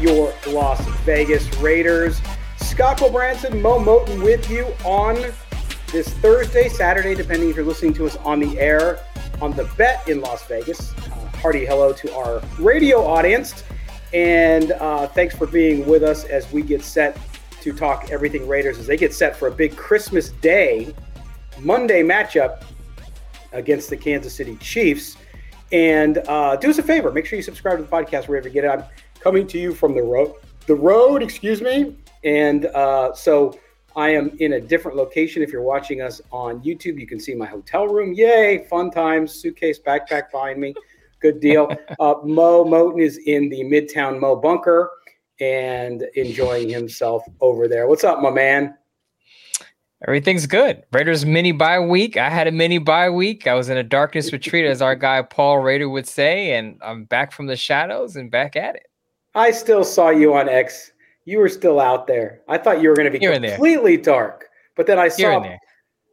[0.00, 2.20] your Las Vegas Raiders.
[2.58, 5.16] Scott Branson, Moe Moton with you on
[5.92, 9.00] this Thursday, Saturday, depending if you're listening to us on the air
[9.40, 10.92] on the bet in Las Vegas.
[10.92, 13.64] Uh, hearty hello to our radio audience.
[14.12, 17.18] And uh, thanks for being with us as we get set
[17.60, 20.94] to talk everything Raiders as they get set for a big Christmas Day
[21.60, 22.64] Monday matchup
[23.52, 25.16] against the Kansas City Chiefs.
[25.70, 28.54] And uh, do us a favor, make sure you subscribe to the podcast wherever you
[28.54, 28.68] get it.
[28.68, 28.84] I'm
[29.20, 30.34] coming to you from the road,
[30.66, 31.96] the road, excuse me.
[32.24, 33.58] And uh, so
[33.96, 35.42] I am in a different location.
[35.42, 38.12] If you're watching us on YouTube, you can see my hotel room.
[38.12, 40.74] Yay, fun times, suitcase, backpack behind me.
[41.20, 41.68] Good deal.
[42.00, 44.88] Uh, Moe Moton is in the Midtown Moe bunker
[45.40, 47.88] and enjoying himself over there.
[47.88, 48.76] What's up, my man?
[50.06, 50.84] Everything's good.
[50.92, 52.16] Raiders mini bye week.
[52.16, 53.48] I had a mini bye week.
[53.48, 57.04] I was in a darkness retreat, as our guy Paul Raider would say, and I'm
[57.04, 58.87] back from the shadows and back at it.
[59.38, 60.90] I still saw you on X.
[61.24, 62.40] You were still out there.
[62.48, 65.44] I thought you were going to be Here completely dark, but then I saw.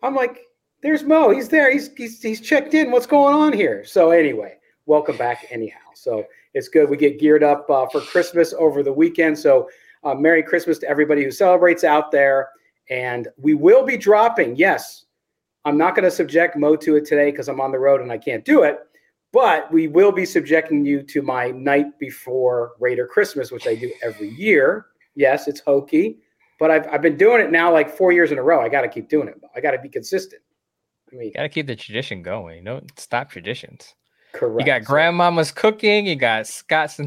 [0.03, 0.41] I'm like,
[0.83, 1.31] "There's Moe.
[1.31, 1.71] He's there.
[1.71, 2.91] He's, he's he's checked in.
[2.91, 5.47] What's going on here?" So anyway, welcome back.
[5.49, 6.87] Anyhow, so it's good.
[6.87, 9.39] We get geared up uh, for Christmas over the weekend.
[9.39, 9.69] So
[10.03, 12.49] uh, Merry Christmas to everybody who celebrates out there.
[12.91, 14.55] And we will be dropping.
[14.55, 15.05] Yes,
[15.65, 18.11] I'm not going to subject Moe to it today because I'm on the road and
[18.11, 18.81] I can't do it.
[19.35, 23.91] But we will be subjecting you to my night before Raider Christmas, which I do
[24.01, 24.85] every year.
[25.13, 26.19] Yes, it's hokey,
[26.57, 28.61] but I've, I've been doing it now like four years in a row.
[28.61, 29.35] I got to keep doing it.
[29.53, 30.41] I got to be consistent.
[31.11, 32.63] I mean, got to keep the tradition going.
[32.63, 33.93] Don't stop traditions.
[34.31, 34.61] Correct.
[34.61, 36.05] You got grandmama's cooking.
[36.05, 36.97] You got Scott's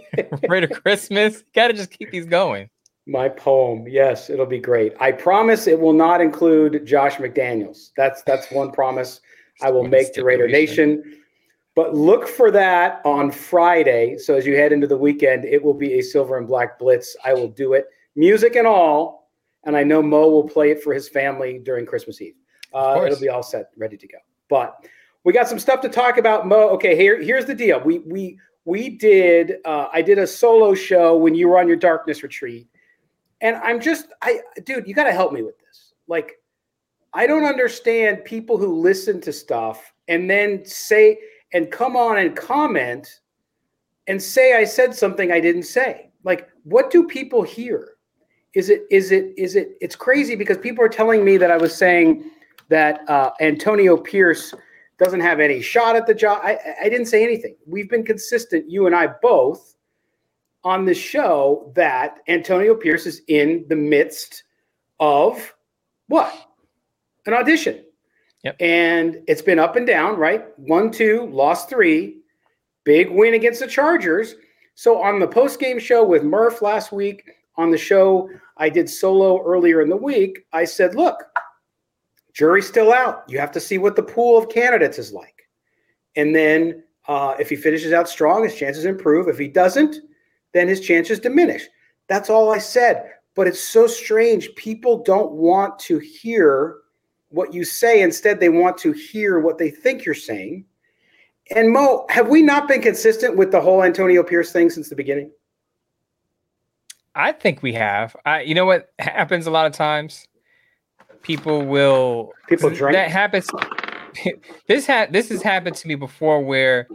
[0.46, 1.38] Raider Christmas.
[1.38, 2.68] You got to just keep these going.
[3.06, 4.92] My poem, yes, it'll be great.
[5.00, 7.92] I promise it will not include Josh McDaniels.
[7.96, 9.22] That's that's one promise
[9.62, 11.17] I will make to Raider Nation.
[11.78, 14.18] But look for that on Friday.
[14.18, 17.14] So as you head into the weekend, it will be a silver and black blitz.
[17.24, 19.30] I will do it, music and all.
[19.62, 22.34] And I know Moe will play it for his family during Christmas Eve.
[22.74, 24.18] Uh, it'll be all set, ready to go.
[24.50, 24.88] But
[25.22, 26.68] we got some stuff to talk about, Moe.
[26.70, 27.80] Okay, here, here's the deal.
[27.80, 29.58] We we we did.
[29.64, 32.66] Uh, I did a solo show when you were on your darkness retreat,
[33.40, 35.92] and I'm just, I, dude, you got to help me with this.
[36.08, 36.40] Like,
[37.14, 41.18] I don't understand people who listen to stuff and then say
[41.52, 43.20] and come on and comment
[44.06, 46.10] and say I said something I didn't say.
[46.24, 47.90] Like, what do people hear?
[48.54, 49.76] Is it is it is it?
[49.80, 52.30] It's crazy because people are telling me that I was saying
[52.68, 54.54] that uh, Antonio Pierce
[54.98, 56.40] doesn't have any shot at the job.
[56.42, 57.56] I, I didn't say anything.
[57.66, 59.76] We've been consistent, you and I both,
[60.64, 64.42] on the show that Antonio Pierce is in the midst
[64.98, 65.54] of
[66.08, 66.34] what?
[67.26, 67.84] An audition.
[68.44, 68.56] Yep.
[68.60, 70.46] And it's been up and down, right?
[70.58, 72.20] One, two, lost three,
[72.84, 74.34] big win against the Chargers.
[74.74, 77.24] So on the post game show with Murph last week
[77.56, 81.16] on the show I did solo earlier in the week, I said, look,
[82.32, 83.24] jury's still out.
[83.28, 85.48] You have to see what the pool of candidates is like.
[86.14, 89.28] And then uh, if he finishes out strong, his chances improve.
[89.28, 89.96] If he doesn't,
[90.52, 91.66] then his chances diminish.
[92.06, 93.10] That's all I said.
[93.34, 94.54] But it's so strange.
[94.54, 96.76] People don't want to hear
[97.30, 98.02] what you say.
[98.02, 100.64] Instead, they want to hear what they think you're saying.
[101.54, 104.96] And Moe, have we not been consistent with the whole Antonio Pierce thing since the
[104.96, 105.30] beginning?
[107.14, 108.14] I think we have.
[108.24, 110.26] I, you know what happens a lot of times?
[111.22, 112.94] People will people drink.
[112.94, 113.50] That happens.
[114.68, 116.86] this had this has happened to me before, where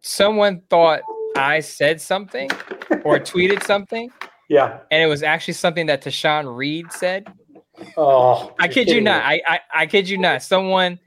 [0.00, 1.00] someone thought
[1.36, 2.50] I said something
[3.04, 4.10] or tweeted something.
[4.50, 7.26] Yeah, and it was actually something that Tashan Reed said.
[7.96, 9.22] Oh, I kid you not.
[9.22, 10.42] I, I I kid you not.
[10.42, 10.98] Someone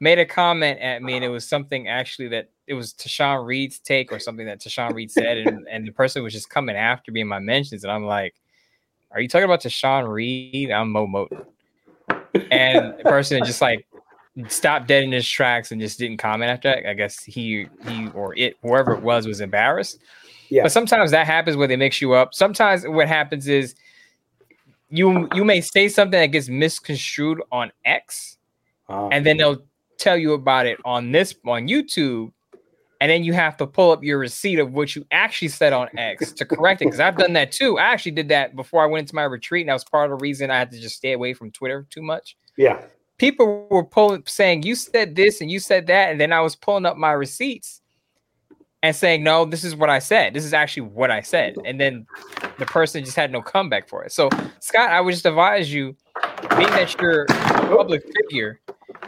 [0.00, 3.78] made a comment at me, and it was something actually that it was Tashan Reed's
[3.78, 7.12] take or something that Tashan Reed said, and, and the person was just coming after
[7.12, 8.34] me in my mentions, and I'm like,
[9.10, 10.70] "Are you talking about Tashan Reed?
[10.70, 11.46] I'm Moe Moton."
[12.50, 13.86] And the person just like
[14.48, 16.88] stopped dead in his tracks and just didn't comment after that.
[16.88, 19.98] I guess he he or it whoever it was was embarrassed.
[20.50, 20.62] Yeah.
[20.62, 22.34] But sometimes that happens where they mix you up.
[22.34, 23.74] Sometimes what happens is
[24.88, 28.38] you you may say something that gets misconstrued on X,
[28.88, 29.08] oh.
[29.10, 29.64] and then they'll
[29.98, 32.32] tell you about it on this on YouTube,
[33.00, 35.88] and then you have to pull up your receipt of what you actually said on
[35.98, 36.86] X to correct it.
[36.86, 37.78] Because I've done that too.
[37.78, 40.18] I actually did that before I went into my retreat, and that was part of
[40.18, 42.36] the reason I had to just stay away from Twitter too much.
[42.56, 42.82] Yeah.
[43.18, 46.54] People were pulling saying you said this and you said that, and then I was
[46.54, 47.80] pulling up my receipts
[48.86, 50.34] and saying, No, this is what I said.
[50.34, 51.56] This is actually what I said.
[51.64, 52.06] And then
[52.58, 54.12] the person just had no comeback for it.
[54.12, 54.30] So
[54.60, 55.96] Scott, I would just advise you,
[56.56, 57.26] being that you're a
[57.68, 58.60] public figure,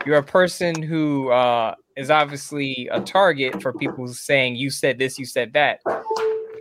[0.04, 5.18] you're a person who uh, is obviously a target for people saying you said this,
[5.18, 5.80] you said that.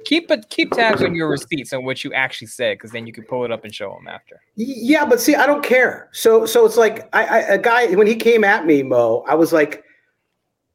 [0.06, 3.12] Keep it, keep tabs on your receipts and what you actually said, because then you
[3.12, 4.40] can pull it up and show them after.
[4.56, 6.10] Yeah, but see, I don't care.
[6.14, 9.36] So, so it's like I, I, a guy when he came at me, Mo, I
[9.36, 9.84] was like,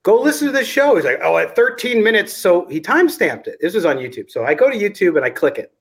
[0.02, 3.46] "Go listen to this show." He's like, "Oh, at 13 minutes." So he time stamped
[3.48, 3.58] it.
[3.60, 4.30] This was on YouTube.
[4.30, 5.72] So I go to YouTube and I click it,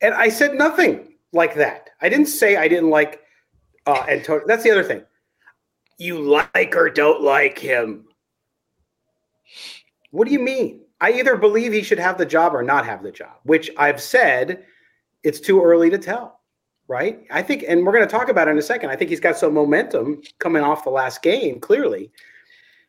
[0.00, 1.90] and I said nothing like that.
[2.00, 3.22] I didn't say I didn't like
[3.86, 4.44] uh, Antonio.
[4.46, 5.04] That's the other thing
[5.98, 8.04] you like or don't like him.
[10.10, 10.80] What do you mean?
[11.00, 14.00] I either believe he should have the job or not have the job, which I've
[14.00, 14.64] said
[15.22, 16.40] it's too early to tell,
[16.88, 17.24] right?
[17.30, 18.90] I think, and we're going to talk about it in a second.
[18.90, 22.10] I think he's got some momentum coming off the last game, clearly.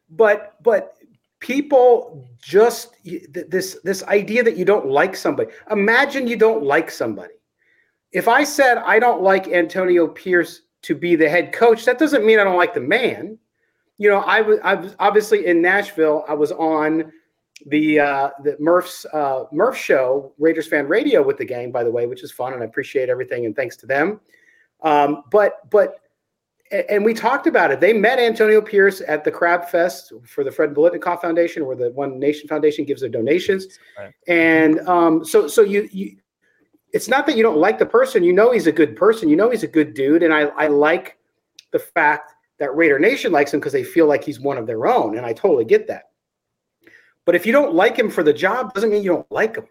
[0.10, 0.96] But, but
[1.40, 5.52] people just this this idea that you don't like somebody.
[5.70, 7.34] Imagine you don't like somebody.
[8.12, 11.84] If I said I don't like Antonio Pierce to be the head coach.
[11.86, 13.40] That doesn't mean I don't like the man.
[13.98, 16.24] You know, I was I was obviously in Nashville.
[16.28, 17.12] I was on
[17.66, 21.90] the uh, the Murph's uh, Murph show, Raiders fan radio with the gang, by the
[21.90, 24.20] way, which is fun, and I appreciate everything and thanks to them.
[24.82, 26.02] Um, but but
[26.90, 27.80] and we talked about it.
[27.80, 31.92] They met Antonio Pierce at the Crab Fest for the Fred Biletnikoff Foundation, where the
[31.92, 33.68] One Nation Foundation gives their donations.
[33.98, 34.14] Right.
[34.28, 36.18] And um, so so you you
[36.96, 38.24] it's not that you don't like the person.
[38.24, 39.28] You know he's a good person.
[39.28, 40.24] You know he's a good dude.
[40.24, 41.18] And I, I like
[41.72, 44.88] the fact that Raider Nation likes him because they feel like he's one of their
[44.88, 45.18] own.
[45.18, 46.04] And I totally get that.
[47.26, 49.66] But if you don't like him for the job, doesn't mean you don't like him.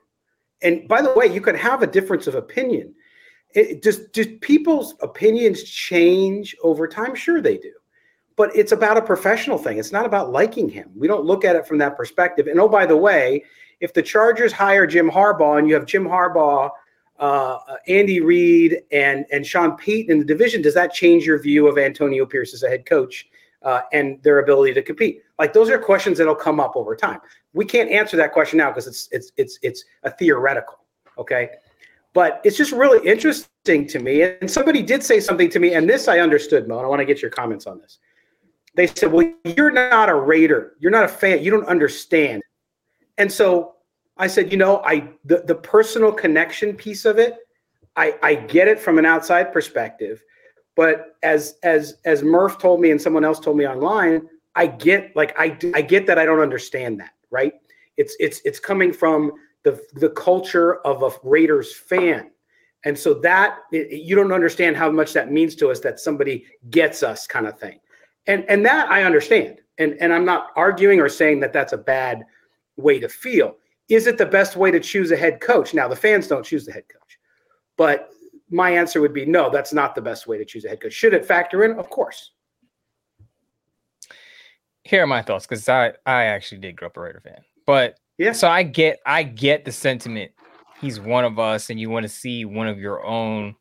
[0.63, 2.95] And by the way, you can have a difference of opinion.
[3.55, 7.15] It just just people's opinions change over time?
[7.15, 7.73] Sure, they do.
[8.37, 9.79] But it's about a professional thing.
[9.79, 10.91] It's not about liking him.
[10.97, 12.49] We don't look at it from that perspective.
[12.49, 13.45] And oh, by the way,
[13.79, 16.71] if the Chargers hire Jim Harbaugh and you have Jim Harbaugh
[17.19, 21.69] uh, Andy Reid and and Sean Payton in the division, does that change your view
[21.69, 23.29] of Antonio Pierce as a head coach
[23.63, 25.23] uh, and their ability to compete?
[25.39, 27.21] Like those are questions that'll come up over time.
[27.53, 30.81] We can't answer that question now because it's it's it's it's a theoretical.
[31.17, 31.51] Okay,
[32.15, 34.23] but it's just really interesting to me.
[34.23, 36.79] And somebody did say something to me, and this I understood, Moe.
[36.79, 37.99] And I want to get your comments on this.
[38.75, 40.75] They said, "Well, you're not a Raider.
[40.79, 41.43] You're not a fan.
[41.43, 42.43] You don't understand."
[43.19, 43.75] And so
[44.17, 47.37] I said, you know, I the, the personal connection piece of it,
[47.97, 50.23] I, I get it from an outside perspective.
[50.77, 55.15] But as as as Murph told me and someone else told me online, I get
[55.17, 57.55] like I I get that I don't understand that, right?
[57.97, 59.33] It's it's it's coming from
[59.65, 62.31] the the culture of a Raiders fan.
[62.87, 66.45] And so that it, you don't understand how much that means to us that somebody
[66.71, 67.81] gets us kind of thing.
[68.27, 69.59] And and that I understand.
[69.79, 72.25] And and I'm not arguing or saying that that's a bad
[72.77, 73.57] way to feel
[73.89, 75.75] is it the best way to choose a head coach?
[75.75, 77.19] Now, the fans don't choose the head coach,
[77.77, 78.11] but
[78.51, 80.93] my answer would be no, that's not the best way to choose a head coach.
[80.93, 81.79] Should it factor in?
[81.79, 82.33] Of course.
[84.85, 87.99] Here are my thoughts because I, I actually did grow up a Raider fan, but
[88.19, 90.33] yeah, so I get I get the sentiment
[90.85, 93.55] he's one of us and you want to see one of your own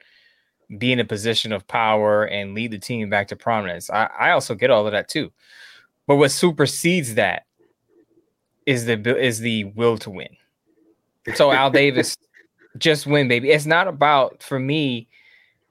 [0.77, 3.89] be in a position of power and lead the team back to prominence.
[3.89, 5.31] I, I also get all of that too.
[6.07, 7.45] But what supersedes that
[8.65, 10.29] is the is the will to win.
[11.35, 12.17] So Al Davis
[12.77, 13.51] just win, baby.
[13.51, 15.07] It's not about for me.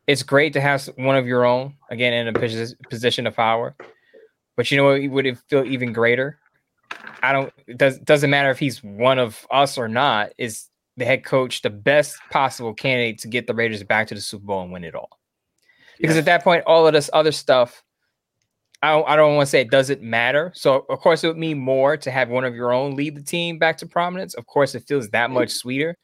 [0.06, 3.74] It's great to have one of your own again in a position of power,
[4.56, 6.38] but you know what would it feel even greater?
[7.22, 7.52] I don't.
[7.66, 10.32] It does doesn't matter if he's one of us or not.
[10.38, 14.20] Is the head coach the best possible candidate to get the Raiders back to the
[14.20, 15.18] Super Bowl and win it all?
[15.98, 16.22] Because yes.
[16.22, 17.82] at that point, all of this other stuff,
[18.82, 20.52] I don't, I don't want to say it doesn't matter.
[20.54, 23.22] So of course, it would mean more to have one of your own lead the
[23.22, 24.34] team back to prominence.
[24.34, 25.96] Of course, it feels that much sweeter.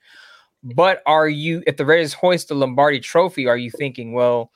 [0.63, 4.53] But are you, if the Raiders hoist the Lombardi Trophy, are you thinking, well?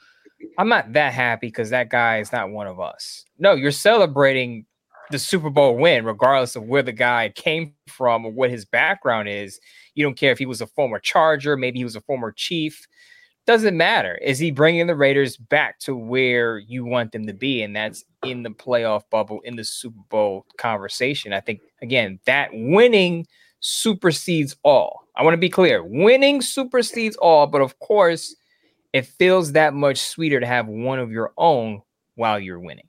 [0.59, 3.25] I'm not that happy because that guy is not one of us.
[3.39, 4.67] No, you're celebrating
[5.13, 9.29] the Super Bowl win, regardless of where the guy came from or what his background
[9.29, 9.61] is.
[9.95, 12.87] You don't care if he was a former Charger, maybe he was a former Chief.
[13.45, 14.17] Doesn't matter.
[14.23, 17.63] Is he bringing the Raiders back to where you want them to be?
[17.63, 21.33] And that's in the playoff bubble, in the Super Bowl conversation.
[21.33, 23.27] I think, again, that winning
[23.59, 25.01] supersedes all.
[25.17, 27.49] I want to be clear winning supersedes all.
[27.49, 28.37] But of course,
[28.93, 31.83] it feels that much sweeter to have one of your own
[32.15, 32.89] while you're winning.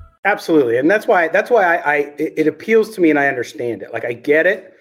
[0.23, 3.81] Absolutely, and that's why that's why I, I it, appeals to me and I understand
[3.81, 3.91] it.
[3.91, 4.71] Like I get it,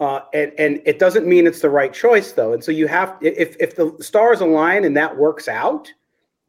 [0.00, 2.52] uh, and and it doesn't mean it's the right choice though.
[2.52, 5.88] And so you have if if the stars align and that works out,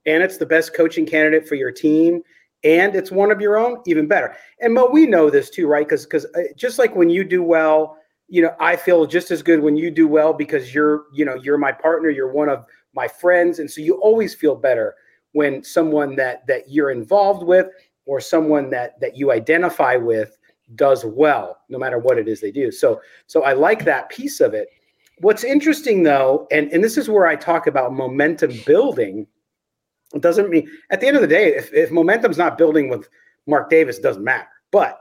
[0.06, 2.22] and it's the best coaching candidate for your team,
[2.64, 4.36] and it's one of your own, even better.
[4.62, 5.88] And Moe, we know this too, right?
[5.88, 7.98] Because because uh, just like when you do well,
[8.30, 11.36] you know, I feel just as good when you do well because you're you know
[11.36, 14.96] you're my partner, you're one of my friends, and so you always feel better
[15.34, 17.68] when someone that that you're involved with
[18.06, 20.38] or someone that that you identify with
[20.76, 22.72] does well no matter what it is they do.
[22.72, 24.70] So so i like that piece of it.
[25.20, 29.28] What's interesting though and and this is where i talk about momentum building
[30.14, 33.08] it doesn't mean at the end of the day if, if momentum's not building with
[33.48, 34.48] mark davis it doesn't matter.
[34.72, 35.00] But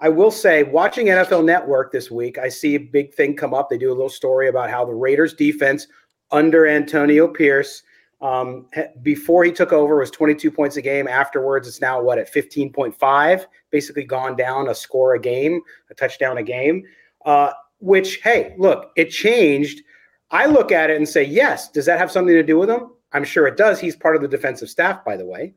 [0.00, 3.68] i will say watching nfl network this week i see a big thing come up.
[3.68, 5.86] They do a little story about how the raiders defense
[6.30, 7.82] under antonio pierce
[8.20, 8.66] um,
[9.02, 11.08] before he took over was 22 points a game.
[11.08, 16.38] Afterwards, it's now what at 15.5, basically gone down a score a game, a touchdown
[16.38, 16.84] a game.
[17.24, 19.82] Uh, which, hey, look, it changed.
[20.30, 21.70] I look at it and say, yes.
[21.70, 22.90] Does that have something to do with him?
[23.12, 23.80] I'm sure it does.
[23.80, 25.54] He's part of the defensive staff, by the way.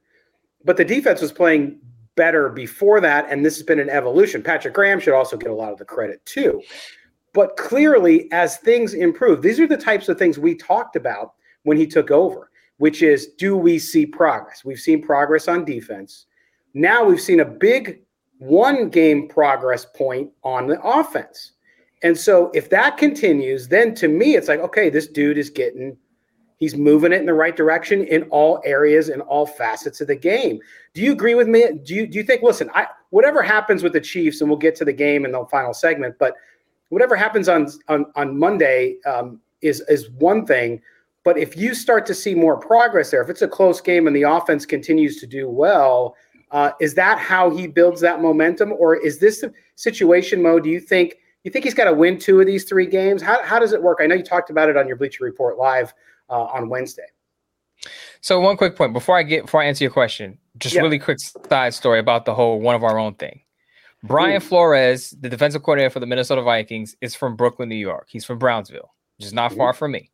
[0.63, 1.79] But the defense was playing
[2.15, 4.41] better before that, and this has been an evolution.
[4.41, 6.61] Patrick Graham should also get a lot of the credit too.
[7.33, 11.77] But clearly, as things improve, these are the types of things we talked about when
[11.77, 14.65] he took over which is do we see progress?
[14.65, 16.25] We've seen progress on defense.
[16.73, 18.01] Now we've seen a big
[18.39, 21.53] one game progress point on the offense.
[22.01, 25.95] And so if that continues, then to me, it's like, okay, this dude is getting,
[26.59, 30.15] he's moving it in the right direction in all areas and all facets of the
[30.15, 30.59] game.
[30.93, 31.79] Do you agree with me?
[31.83, 34.75] Do you, do you think, listen, I, whatever happens with the Chiefs, and we'll get
[34.77, 36.35] to the game in the final segment, but
[36.89, 40.81] whatever happens on, on, on Monday um, is, is one thing.
[41.23, 44.15] But if you start to see more progress there, if it's a close game and
[44.15, 46.15] the offense continues to do well,
[46.51, 50.59] uh, is that how he builds that momentum, or is this the situation, Moe?
[50.59, 53.21] Do you think you think he's got to win two of these three games?
[53.21, 53.99] How how does it work?
[54.01, 55.93] I know you talked about it on your Bleacher Report live
[56.29, 57.07] uh, on Wednesday.
[58.21, 60.81] So one quick point before I get before I answer your question, just yeah.
[60.81, 63.41] really quick side story about the whole one of our own thing.
[64.03, 64.43] Brian mm.
[64.43, 68.07] Flores, the defensive coordinator for the Minnesota Vikings, is from Brooklyn, New York.
[68.09, 69.57] He's from Brownsville, which is not mm.
[69.57, 70.11] far from me.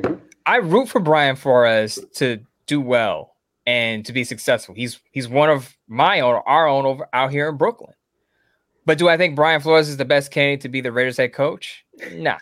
[0.00, 0.26] Mm-hmm.
[0.46, 3.34] I root for Brian Flores to do well
[3.66, 4.74] and to be successful.
[4.74, 7.94] He's he's one of my own, our own over out here in Brooklyn.
[8.84, 11.32] But do I think Brian Flores is the best candidate to be the Raiders head
[11.32, 11.84] coach?
[12.14, 12.38] Nah.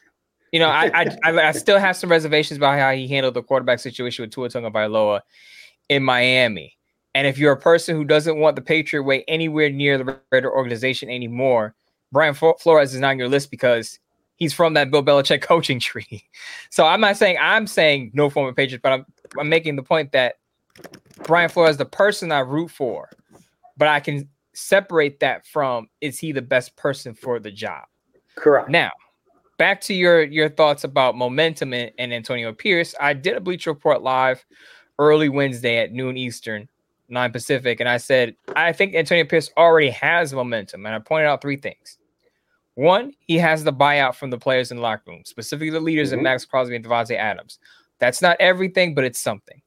[0.53, 3.79] You know, I, I, I still have some reservations about how he handled the quarterback
[3.79, 5.21] situation with Tua Tagovailoa
[5.89, 6.77] in Miami.
[7.15, 10.51] And if you're a person who doesn't want the Patriot way anywhere near the Raider
[10.51, 11.75] organization anymore,
[12.11, 13.99] Brian Flores is not on your list because
[14.41, 16.25] he's from that Bill Belichick coaching tree.
[16.71, 19.07] So I'm not saying I'm saying no former Patriots, but I'm
[19.39, 20.39] I'm making the point that
[21.25, 23.09] Brian Flores is the person I root for,
[23.77, 27.85] but I can separate that from is he the best person for the job?
[28.35, 28.69] Correct.
[28.69, 28.91] Now,
[29.59, 32.95] back to your your thoughts about momentum and, and Antonio Pierce.
[33.01, 34.45] I did a Bleacher Report live
[34.99, 36.69] early Wednesday at noon Eastern,
[37.09, 41.27] nine Pacific, and I said I think Antonio Pierce already has momentum, and I pointed
[41.27, 41.99] out three things.
[42.81, 46.09] One, he has the buyout from the players in the locker room, specifically the leaders
[46.09, 46.21] mm-hmm.
[46.21, 47.59] in Maxx Crosby and Davante Adams.
[47.99, 49.61] That's not everything, but it's something.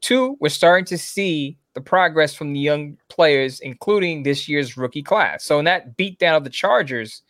[0.00, 5.02] Two, we're starting to see the progress from the young players, including this year's rookie
[5.02, 5.42] class.
[5.42, 7.22] So in that beatdown of the Chargers,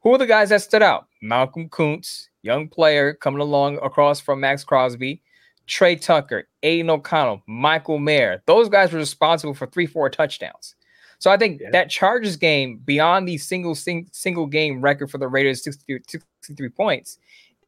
[0.00, 1.08] who are the guys that stood out?
[1.20, 5.20] Malcolm Koonce, young player coming along across from Maxx Crosby,
[5.66, 8.42] Tre Tucker, Aidan O'Connell, Michael Mayer.
[8.46, 10.74] Those guys were responsible for three, four touchdowns.
[11.20, 11.70] So I think yeah.
[11.70, 16.00] that Chargers game, beyond the single sing, single game record for the Raiders, 63,
[16.40, 17.18] 63 points,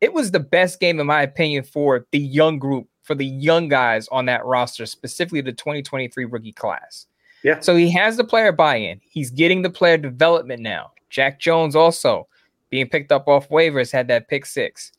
[0.01, 3.69] it was the best game, in my opinion, for the young group, for the young
[3.69, 7.07] guys on that roster, specifically the 2023 rookie class.
[7.45, 7.61] Yeah.
[7.61, 9.03] So he has the player buy-in.
[9.05, 10.93] He's getting the player development now.
[11.11, 12.27] Jack Jones also
[12.71, 14.93] being picked up off waivers had that pick six.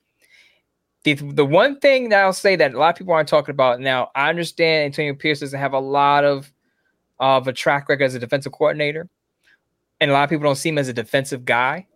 [1.05, 3.79] The, the one thing that I'll say that a lot of people aren't talking about
[3.79, 6.52] now, I understand Antonio Pierce doesn't have a lot of
[7.19, 9.07] of a track record as a defensive coordinator,
[9.99, 11.87] and a lot of people don't see him as a defensive guy,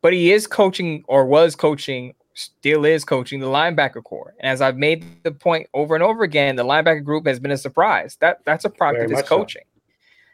[0.00, 4.34] but he is coaching or was coaching, still is coaching the linebacker corps.
[4.40, 7.50] And as I've made the point over and over again, the linebacker group has been
[7.50, 8.16] a surprise.
[8.20, 9.62] That that's a product of his coaching.
[9.64, 9.72] So.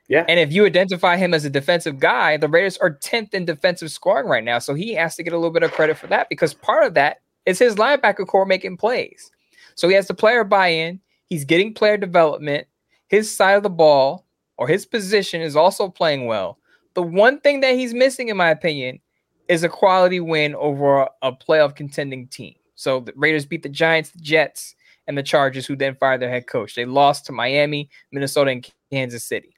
[0.08, 0.24] Yeah.
[0.26, 3.90] And if you identify him as a defensive guy, the Raiders are 10th in defensive
[3.90, 4.58] scoring right now.
[4.58, 6.94] So he has to get a little bit of credit for that because part of
[6.94, 9.30] that is his linebacker corps making plays.
[9.74, 12.67] So he has the player buy in, he's getting player development,
[13.08, 16.58] his side of the ball or his position is also playing well.
[16.94, 19.00] The one thing that he's missing, in my opinion,
[19.48, 22.54] is a quality win over a playoff contending team.
[22.74, 24.74] So the Raiders beat the Giants, the Jets,
[25.06, 26.74] and the Chargers, who then fired their head coach.
[26.74, 29.56] They lost to Miami, Minnesota, and Kansas City.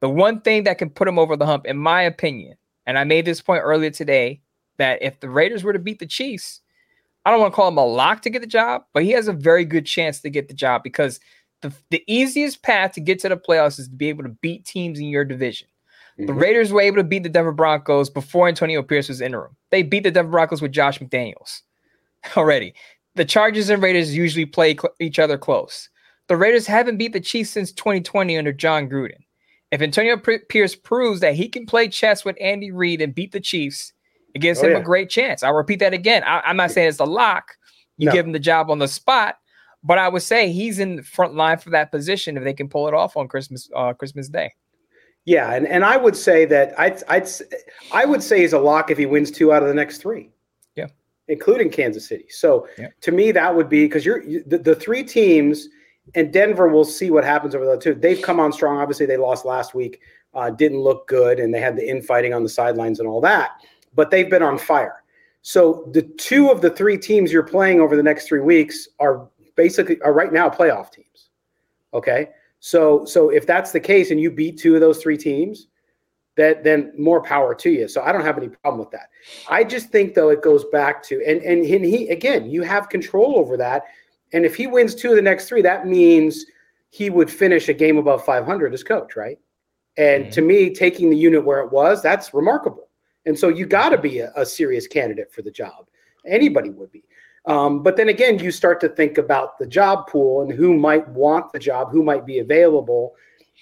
[0.00, 2.56] The one thing that can put him over the hump, in my opinion,
[2.86, 4.40] and I made this point earlier today,
[4.78, 6.62] that if the Raiders were to beat the Chiefs,
[7.24, 9.28] I don't want to call him a lock to get the job, but he has
[9.28, 11.20] a very good chance to get the job because
[11.62, 14.64] the, the easiest path to get to the playoffs is to be able to beat
[14.64, 15.68] teams in your division.
[16.18, 16.26] Mm-hmm.
[16.26, 19.56] The Raiders were able to beat the Denver Broncos before Antonio Pierce was interim.
[19.70, 21.60] They beat the Denver Broncos with Josh McDaniels
[22.36, 22.74] already.
[23.14, 25.88] The Chargers and Raiders usually play cl- each other close.
[26.28, 29.18] The Raiders haven't beat the Chiefs since 2020 under Jon Gruden.
[29.72, 33.40] If Antonio Pierce proves that he can play chess with Andy Reid and beat the
[33.40, 33.92] Chiefs,
[34.34, 34.78] it gives oh, him yeah.
[34.78, 35.42] a great chance.
[35.42, 36.22] I'll repeat that again.
[36.24, 37.56] I, am not saying it's a lock.
[37.98, 38.12] You no.
[38.12, 39.36] give him the job on the spot,
[39.82, 42.68] but I would say he's in the front line for that position if they can
[42.68, 44.52] pull it off on Christmas uh, Christmas Day.
[45.26, 47.28] Yeah, and, and I would say that I'd, I'd
[47.92, 50.30] I would say he's a lock if he wins two out of the next three.
[50.76, 50.86] Yeah,
[51.28, 52.26] including Kansas City.
[52.30, 52.88] So yeah.
[53.00, 55.68] to me, that would be because you're the, the three teams
[56.14, 57.94] and Denver will see what happens over the two.
[57.94, 58.78] They've come on strong.
[58.78, 60.00] Obviously, they lost last week,
[60.34, 63.52] uh, didn't look good, and they had the infighting on the sidelines and all that.
[63.94, 65.02] But they've been on fire.
[65.42, 69.28] So the two of the three teams you're playing over the next three weeks are
[69.62, 71.30] basically are right now playoff teams.
[71.92, 72.28] Okay,
[72.60, 75.68] so so if that's the case and you beat two of those three teams,
[76.36, 77.88] that then more power to you.
[77.88, 79.08] So I don't have any problem with that.
[79.48, 83.38] I just think though it goes back to and and he again you have control
[83.38, 83.84] over that
[84.32, 86.46] and if he wins two of the next three, that means
[86.90, 89.38] he would finish a game above 500 as coach, right?
[89.96, 90.32] And mm-hmm.
[90.32, 92.88] to me, taking the unit where it was, that's remarkable.
[93.26, 95.86] And so you got to be a, a, serious candidate for the job.
[96.26, 97.04] Anybody would be.
[97.46, 101.08] Um, but then again, you start to think about the job pool and who might
[101.08, 103.14] want the job, who might be available.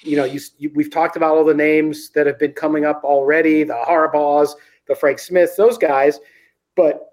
[0.03, 3.03] You know, you, you, we've talked about all the names that have been coming up
[3.05, 4.51] already, the Harbaughs,
[4.87, 6.19] the Frank Smiths, those guys.
[6.77, 7.05] But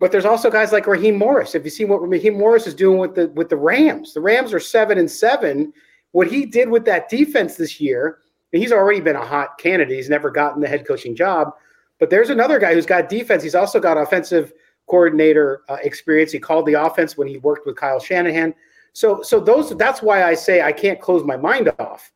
[0.00, 1.54] but there's also guys like Raheem Morris.
[1.54, 4.52] If you see what Raheem Morris is doing with the with the Rams, the Rams
[4.52, 5.72] are seven and seven.
[6.12, 8.18] What he did with that defense this year,
[8.52, 9.96] he's already been a hot candidate.
[9.96, 11.52] He's never gotten the head coaching job.
[11.98, 13.42] But there's another guy who's got defense.
[13.42, 14.52] He's also got offensive
[14.86, 16.32] coordinator uh, experience.
[16.32, 18.54] He called the offense when he worked with Kyle Shanahan.
[18.92, 22.12] So so those that's why I say I can't close my mind off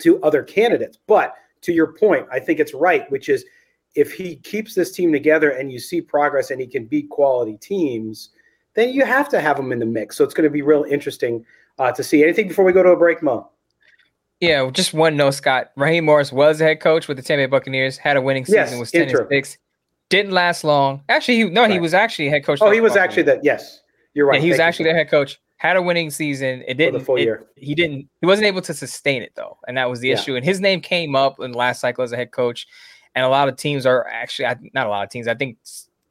[0.00, 0.98] to other candidates.
[1.06, 3.44] But to your point, I think it's right, which is
[3.94, 7.56] if he keeps this team together and you see progress and he can beat quality
[7.56, 8.30] teams,
[8.74, 10.16] then you have to have him in the mix.
[10.16, 11.44] So it's going to be real interesting
[11.78, 12.22] uh, to see.
[12.22, 13.50] Anything before we go to a break, Moe?
[14.40, 15.72] Yeah, just one note, Scott.
[15.76, 18.60] Raheem Morris was a head coach with the Tampa Bay Buccaneers, had a winning season,
[18.60, 19.28] yes, was 10 interim.
[19.30, 19.58] and 6.
[20.08, 21.02] Didn't last long.
[21.08, 21.70] Actually, he, no, right.
[21.70, 22.60] he was actually head coach.
[22.62, 23.42] Oh, he was actually that.
[23.42, 23.82] Yes,
[24.14, 24.36] you're right.
[24.36, 25.40] Yeah, he was actually their head coach.
[25.58, 26.62] Had a winning season.
[26.68, 26.94] It didn't.
[26.94, 27.46] For the full it, year.
[27.56, 28.08] He didn't.
[28.20, 30.14] He wasn't able to sustain it though, and that was the yeah.
[30.14, 30.36] issue.
[30.36, 32.66] And his name came up in the last cycle as a head coach
[33.16, 35.26] and a lot of teams are actually not a lot of teams.
[35.26, 35.56] I think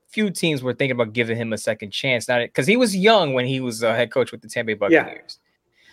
[0.10, 3.34] few teams were thinking about giving him a second chance, not because he was young
[3.34, 5.40] when he was a head coach with the Tampa Bay Buccaneers.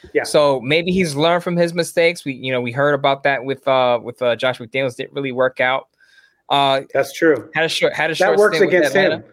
[0.04, 0.10] Yeah.
[0.14, 0.24] yeah.
[0.24, 2.24] So maybe he's learned from his mistakes.
[2.24, 4.96] We, you know, we heard about that with uh with uh, Josh McDaniels.
[4.96, 5.88] Didn't really work out.
[6.48, 7.50] Uh, That's true.
[7.54, 7.92] Had a short.
[7.94, 8.36] Had a short.
[8.36, 9.24] That works against him.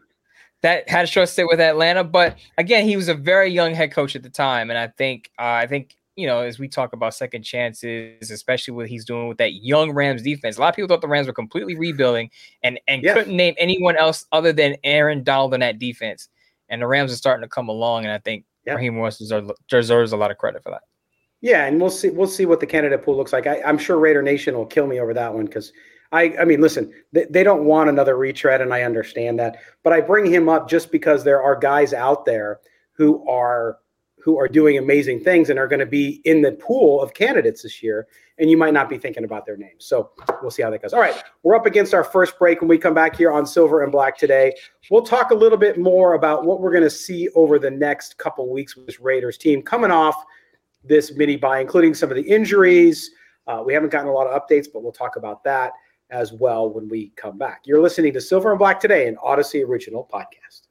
[0.61, 3.91] that had a short stint with Atlanta, but again, he was a very young head
[3.91, 6.93] coach at the time, and I think uh, I think you know as we talk
[6.93, 10.57] about second chances, especially what he's doing with that young Rams defense.
[10.57, 12.29] A lot of people thought the Rams were completely rebuilding
[12.63, 13.15] and and Yes.
[13.15, 16.29] couldn't name anyone else other than Aaron Donald in that defense,
[16.69, 18.73] and the Rams are starting to come along, and I think Yeah.
[18.75, 20.81] Raheem Morris deserves, deserves a lot of credit for that.
[21.41, 22.09] Yeah, and we'll see.
[22.09, 23.47] We'll see what the candidate pool looks like.
[23.47, 25.71] I, I'm sure Raider Nation will kill me over that one because
[26.11, 26.35] I.
[26.39, 29.57] I mean, listen, they, they don't want another retread, and I understand that.
[29.83, 32.59] But I bring him up just because there are guys out there
[32.93, 33.77] who are
[34.21, 37.63] who are doing amazing things and are going to be in the pool of candidates
[37.63, 39.85] this year, and you might not be thinking about their names.
[39.85, 40.93] So we'll see how that goes.
[40.93, 43.81] All right, we're up against our first break when we come back here on Silver
[43.83, 44.53] and Black today.
[44.91, 48.17] We'll talk a little bit more about what we're going to see over the next
[48.17, 50.15] couple weeks with this Raiders team coming off
[50.83, 53.11] this mini bye, including some of the injuries.
[53.47, 55.71] Uh, we haven't gotten a lot of updates, but we'll talk about that
[56.09, 57.61] as well when we come back.
[57.65, 60.67] You're listening to Silver and Black today, an Audacy original podcast.